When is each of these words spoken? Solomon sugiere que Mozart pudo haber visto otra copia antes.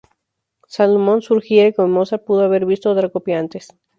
Solomon 0.67 1.21
sugiere 1.21 1.75
que 1.75 1.83
Mozart 1.83 2.25
pudo 2.25 2.41
haber 2.41 2.65
visto 2.65 2.89
otra 2.89 3.09
copia 3.11 3.37
antes. 3.37 3.67